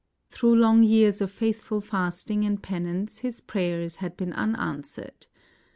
Through 0.31 0.55
long 0.55 0.81
years 0.81 1.21
of 1.21 1.29
faithful 1.29 1.79
fasting 1.79 2.43
and 2.43 2.59
penance 2.63 3.19
his 3.19 3.39
prayers 3.39 3.97
had 3.97 4.17
been 4.17 4.33
unanswered. 4.33 5.27